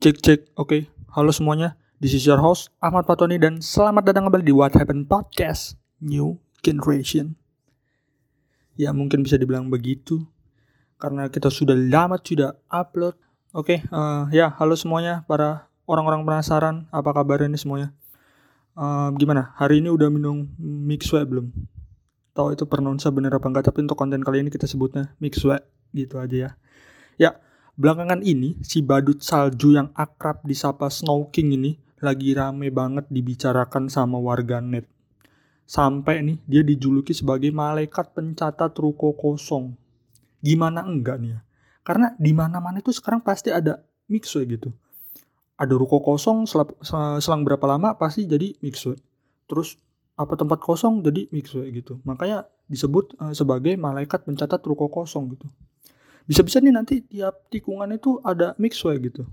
[0.00, 0.88] Cek cek, oke.
[1.12, 5.12] Halo semuanya, this is your host Ahmad Patoni dan selamat datang kembali di What Happened
[5.12, 7.36] Podcast New Generation.
[8.80, 10.24] Ya mungkin bisa dibilang begitu
[10.96, 13.12] karena kita sudah lama tidak upload.
[13.52, 17.92] Oke, eh, ya halo semuanya para orang-orang penasaran apa kabar ini semuanya.
[18.80, 19.52] Eh, gimana?
[19.60, 21.52] Hari ini udah minum mixway belum?
[22.32, 23.68] Tahu itu pronounce bener apa enggak?
[23.68, 25.60] Tapi untuk konten kali ini kita sebutnya mixway
[25.92, 26.50] gitu aja ya.
[27.20, 27.30] Ya,
[27.80, 31.72] Belakangan ini, si badut salju yang akrab disapa Snow King ini
[32.04, 34.84] lagi rame banget dibicarakan sama warga net.
[35.64, 39.72] Sampai nih, dia dijuluki sebagai malaikat pencatat ruko kosong.
[40.44, 41.40] Gimana enggak nih ya?
[41.80, 43.80] Karena di mana-mana itu sekarang pasti ada
[44.12, 44.76] mixway gitu.
[45.56, 46.44] Ada ruko kosong
[47.16, 49.00] selang berapa lama pasti jadi mixway.
[49.48, 49.80] Terus
[50.20, 51.96] apa tempat kosong jadi mixway gitu.
[52.04, 55.48] Makanya disebut uh, sebagai malaikat pencatat ruko kosong gitu
[56.30, 59.26] bisa-bisa nih nanti tiap tikungan itu ada mixway gitu.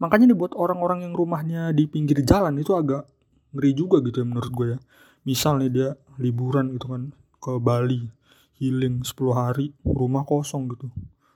[0.00, 3.04] Makanya nih buat orang-orang yang rumahnya di pinggir jalan itu agak
[3.52, 4.78] ngeri juga gitu ya menurut gue ya.
[5.28, 8.08] Misal nih dia liburan gitu kan ke Bali
[8.56, 10.88] healing 10 hari rumah kosong gitu.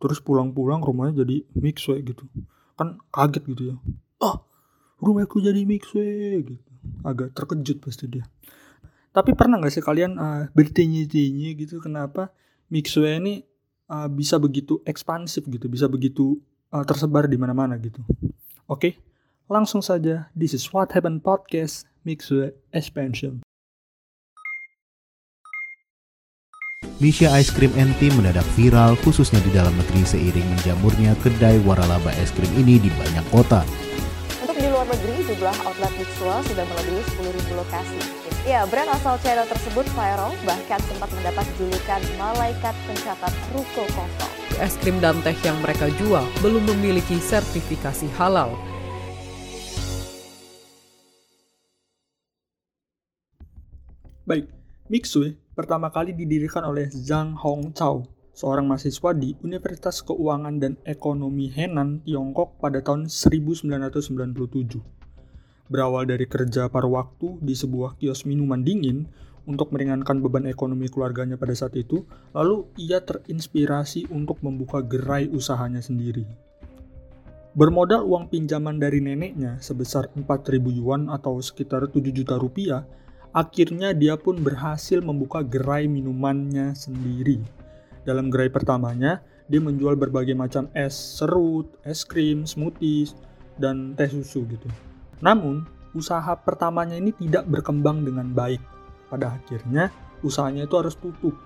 [0.00, 2.24] Terus pulang-pulang rumahnya jadi mixway gitu.
[2.80, 3.76] Kan kaget gitu ya.
[4.24, 4.48] Oh
[5.04, 6.64] rumahku jadi mixway gitu.
[7.04, 8.24] Agak terkejut pasti dia.
[9.14, 12.34] Tapi pernah gak sih kalian uh, bertanya-tanya gitu kenapa
[12.72, 13.46] mixway ini
[13.88, 16.38] uh, bisa begitu ekspansif gitu, bisa begitu
[16.72, 18.00] uh, tersebar di mana-mana gitu.
[18.64, 18.92] Oke, okay?
[19.48, 20.32] langsung saja.
[20.32, 23.44] This is What Happened Podcast Mix with Expansion.
[27.02, 32.30] Misha Ice Cream NT mendadak viral khususnya di dalam negeri seiring menjamurnya kedai waralaba es
[32.30, 33.83] krim ini di banyak kota.
[34.84, 37.96] Luar negeri, jumlah outlet Mixua sudah melebihi 10.000 lokasi.
[38.44, 44.32] Ya, brand asal China tersebut viral bahkan sempat mendapat julukan malaikat pencatat ruko kosong.
[44.60, 48.52] Es krim dan teh yang mereka jual belum memiliki sertifikasi halal.
[54.28, 54.52] Baik,
[54.92, 62.02] Mixue pertama kali didirikan oleh Zhang Hongchao, seorang mahasiswa di Universitas Keuangan dan Ekonomi Henan,
[62.02, 65.04] Tiongkok pada tahun 1997
[65.68, 69.08] berawal dari kerja paruh waktu di sebuah kios minuman dingin
[69.44, 75.84] untuk meringankan beban ekonomi keluarganya pada saat itu, lalu ia terinspirasi untuk membuka gerai usahanya
[75.84, 76.24] sendiri.
[77.54, 82.88] Bermodal uang pinjaman dari neneknya sebesar 4.000 yuan atau sekitar 7 juta rupiah,
[83.36, 87.63] akhirnya dia pun berhasil membuka gerai minumannya sendiri.
[88.04, 93.16] Dalam gerai pertamanya, dia menjual berbagai macam es serut, es krim, smoothies,
[93.60, 94.68] dan teh susu gitu.
[95.20, 95.64] Namun,
[95.96, 98.60] usaha pertamanya ini tidak berkembang dengan baik.
[99.08, 99.88] Pada akhirnya,
[100.24, 101.36] usahanya itu harus tutup.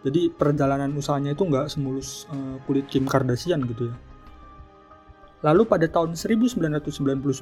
[0.00, 3.96] Jadi perjalanan usahanya itu nggak semulus uh, kulit Kim Kardashian gitu ya.
[5.40, 7.40] Lalu pada tahun 1999,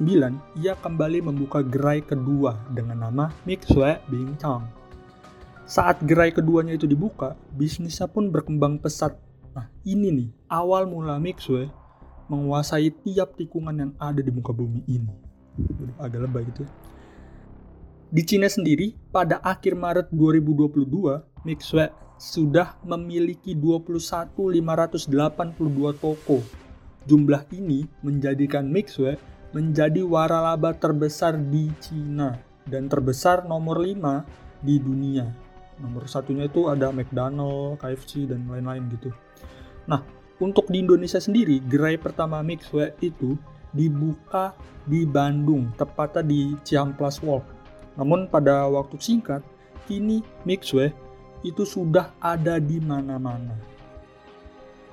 [0.63, 4.78] ia kembali membuka gerai kedua dengan nama Mixue Bing Chang.
[5.69, 9.13] Saat gerai keduanya itu dibuka, bisnisnya pun berkembang pesat.
[9.53, 11.69] Nah ini nih, awal mula Mixue
[12.25, 15.13] menguasai tiap tikungan yang ada di muka bumi ini
[16.01, 16.71] agak lebay gitu ya.
[18.09, 21.85] Di Cina sendiri, pada akhir Maret 2022, Mixue
[22.17, 25.05] sudah memiliki 21.582
[26.01, 26.41] toko.
[27.05, 29.21] Jumlah ini menjadikan Mixue
[29.53, 35.48] menjadi waralaba terbesar di Cina dan terbesar nomor 5 di dunia.
[35.79, 39.15] Nomor satunya itu ada McDonald, KFC, dan lain-lain gitu.
[39.87, 40.03] Nah,
[40.39, 43.39] untuk di Indonesia sendiri, gerai pertama Mixue itu
[43.71, 47.43] dibuka di Bandung, tepatnya di Ciamplas Walk.
[47.95, 49.43] Namun pada waktu singkat,
[49.87, 50.91] kini Mixway
[51.43, 53.55] itu sudah ada di mana-mana.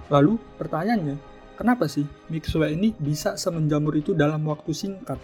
[0.07, 1.17] Lalu pertanyaannya,
[1.59, 5.19] kenapa sih Mixway ini bisa semenjamur itu dalam waktu singkat?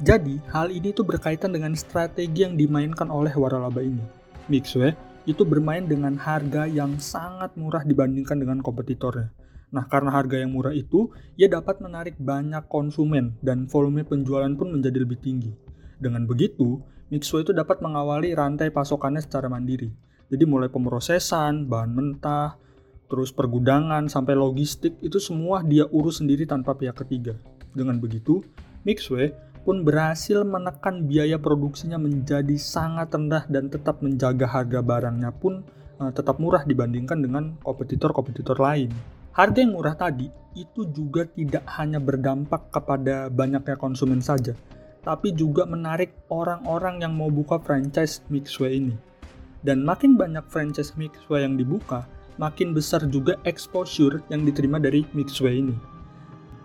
[0.00, 4.19] Jadi, hal ini tuh berkaitan dengan strategi yang dimainkan oleh waralaba ini.
[4.50, 4.92] Mixway
[5.30, 9.30] itu bermain dengan harga yang sangat murah dibandingkan dengan kompetitornya.
[9.70, 14.74] Nah, karena harga yang murah itu, ia dapat menarik banyak konsumen dan volume penjualan pun
[14.74, 15.54] menjadi lebih tinggi.
[16.02, 19.90] Dengan begitu, Mixo itu dapat mengawali rantai pasokannya secara mandiri.
[20.30, 22.58] Jadi mulai pemrosesan, bahan mentah,
[23.10, 27.34] terus pergudangan sampai logistik itu semua dia urus sendiri tanpa pihak ketiga.
[27.74, 28.42] Dengan begitu,
[28.86, 29.30] Mixway
[29.60, 35.60] pun berhasil menekan biaya produksinya menjadi sangat rendah dan tetap menjaga harga barangnya pun
[36.00, 38.88] uh, tetap murah dibandingkan dengan kompetitor-kompetitor lain.
[39.30, 40.26] Harga yang murah tadi
[40.58, 44.56] itu juga tidak hanya berdampak kepada banyaknya konsumen saja,
[45.06, 48.94] tapi juga menarik orang-orang yang mau buka franchise Mixway ini.
[49.60, 52.08] Dan makin banyak franchise Mixway yang dibuka,
[52.40, 55.89] makin besar juga exposure yang diterima dari Mixway ini.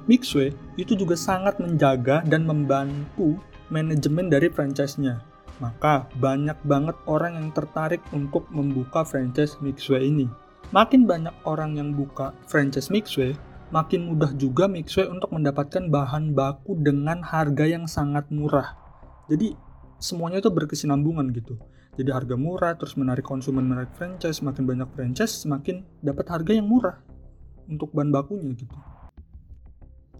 [0.06, 3.42] Mixway itu juga sangat menjaga dan membantu
[3.74, 5.18] manajemen dari franchise-nya.
[5.58, 10.28] Maka banyak banget orang yang tertarik untuk membuka franchise Mixway ini.
[10.70, 13.34] Makin banyak orang yang buka franchise Mixway,
[13.74, 18.78] makin mudah juga Mixway untuk mendapatkan bahan baku dengan harga yang sangat murah.
[19.32, 19.58] Jadi
[19.98, 21.58] semuanya itu berkesinambungan gitu.
[21.96, 26.68] Jadi harga murah terus menarik konsumen menarik franchise, semakin banyak franchise semakin dapat harga yang
[26.68, 27.00] murah
[27.72, 28.76] untuk bahan bakunya gitu.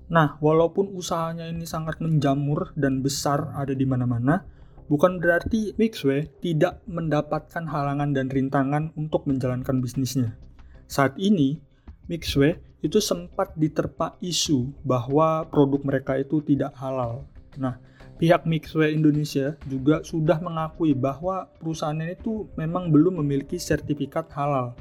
[0.06, 4.46] Nah, walaupun usahanya ini sangat menjamur dan besar ada di mana-mana,
[4.86, 10.38] bukan berarti Mixway tidak mendapatkan halangan dan rintangan untuk menjalankan bisnisnya.
[10.86, 11.58] Saat ini,
[12.06, 17.26] Mixway itu sempat diterpa isu bahwa produk mereka itu tidak halal.
[17.58, 17.82] Nah,
[18.22, 24.78] pihak Mixway Indonesia juga sudah mengakui bahwa perusahaannya itu memang belum memiliki sertifikat halal.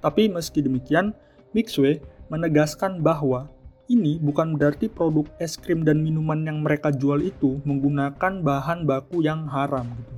[0.00, 1.12] Tapi meski demikian,
[1.52, 2.00] Mixway
[2.32, 3.52] menegaskan bahwa
[3.90, 9.26] ini bukan berarti produk es krim dan minuman yang mereka jual itu menggunakan bahan baku
[9.26, 10.14] yang haram gitu.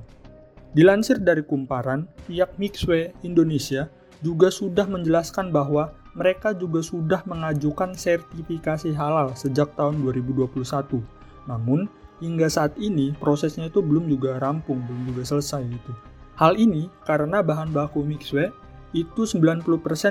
[0.75, 3.87] Dilansir dari kumparan, pihak Mixway Indonesia
[4.19, 10.99] juga sudah menjelaskan bahwa mereka juga sudah mengajukan sertifikasi halal sejak tahun 2021.
[11.47, 11.87] Namun,
[12.19, 15.91] hingga saat ini prosesnya itu belum juga rampung, belum juga selesai gitu.
[16.35, 18.51] Hal ini karena bahan baku Mixway
[18.91, 19.63] itu 90%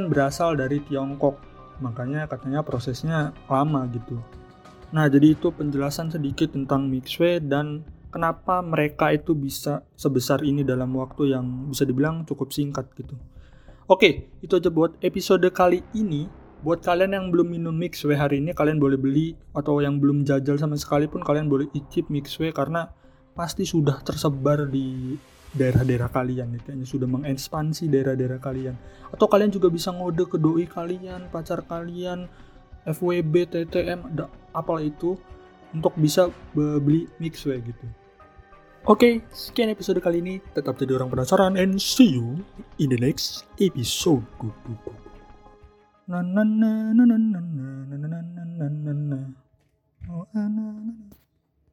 [0.09, 4.19] berasal dari Tiongkok makanya katanya prosesnya lama gitu.
[4.95, 7.83] Nah, jadi itu penjelasan sedikit tentang Mixway dan
[8.15, 13.19] kenapa mereka itu bisa sebesar ini dalam waktu yang bisa dibilang cukup singkat gitu.
[13.91, 16.31] Oke, itu aja buat episode kali ini.
[16.65, 20.57] Buat kalian yang belum minum Mixway hari ini, kalian boleh beli atau yang belum jajal
[20.57, 22.89] sama sekali pun kalian boleh icip Mixway karena
[23.35, 25.19] pasti sudah tersebar di
[25.55, 28.75] daerah-daerah kalian nih kayaknya sudah mengekspansi daerah-daerah kalian
[29.15, 32.27] atau kalian juga bisa ngode ke doi kalian pacar kalian
[32.85, 34.13] FWB TTM
[34.51, 35.15] apalah itu
[35.71, 37.87] untuk bisa beli mixway gitu
[38.85, 40.45] Oke, okay, sekian episode kali ini.
[40.53, 42.45] Tetap jadi orang penasaran and see you
[42.77, 44.21] in the next episode.
[46.05, 47.41] Na na na na na na
[47.89, 49.19] na na na na na.
[50.05, 50.69] Oh, na.